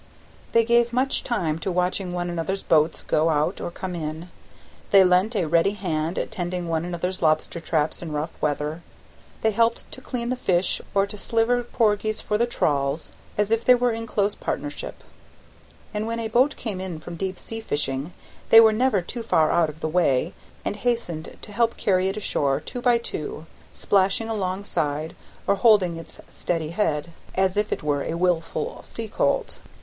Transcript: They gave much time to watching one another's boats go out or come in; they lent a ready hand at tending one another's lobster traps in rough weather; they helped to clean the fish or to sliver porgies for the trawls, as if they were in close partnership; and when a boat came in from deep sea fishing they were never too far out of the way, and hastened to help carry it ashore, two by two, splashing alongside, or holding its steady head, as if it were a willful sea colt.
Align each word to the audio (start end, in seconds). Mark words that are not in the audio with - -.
They 0.53 0.65
gave 0.65 0.93
much 0.93 1.23
time 1.23 1.59
to 1.59 1.71
watching 1.71 2.11
one 2.11 2.27
another's 2.27 2.63
boats 2.63 3.03
go 3.03 3.29
out 3.29 3.61
or 3.61 3.69
come 3.69 3.93
in; 3.93 4.31
they 4.89 5.03
lent 5.03 5.35
a 5.35 5.45
ready 5.45 5.73
hand 5.73 6.17
at 6.17 6.31
tending 6.31 6.67
one 6.67 6.83
another's 6.83 7.21
lobster 7.21 7.59
traps 7.59 8.01
in 8.01 8.11
rough 8.11 8.31
weather; 8.41 8.81
they 9.43 9.51
helped 9.51 9.91
to 9.91 10.01
clean 10.01 10.29
the 10.29 10.35
fish 10.35 10.81
or 10.95 11.05
to 11.05 11.19
sliver 11.19 11.61
porgies 11.61 12.19
for 12.19 12.39
the 12.39 12.47
trawls, 12.47 13.11
as 13.37 13.51
if 13.51 13.63
they 13.63 13.75
were 13.75 13.91
in 13.91 14.07
close 14.07 14.33
partnership; 14.33 15.03
and 15.93 16.07
when 16.07 16.19
a 16.19 16.29
boat 16.29 16.55
came 16.55 16.81
in 16.81 16.99
from 16.99 17.15
deep 17.15 17.37
sea 17.37 17.61
fishing 17.61 18.11
they 18.49 18.59
were 18.59 18.73
never 18.73 19.03
too 19.03 19.21
far 19.21 19.51
out 19.51 19.69
of 19.69 19.81
the 19.81 19.87
way, 19.87 20.33
and 20.65 20.77
hastened 20.77 21.37
to 21.43 21.51
help 21.51 21.77
carry 21.77 22.07
it 22.07 22.17
ashore, 22.17 22.59
two 22.59 22.81
by 22.81 22.97
two, 22.97 23.45
splashing 23.71 24.29
alongside, 24.29 25.15
or 25.45 25.57
holding 25.57 25.95
its 25.95 26.19
steady 26.27 26.69
head, 26.71 27.11
as 27.35 27.55
if 27.55 27.71
it 27.71 27.83
were 27.83 28.01
a 28.03 28.15
willful 28.17 28.81
sea 28.83 29.07
colt. 29.07 29.59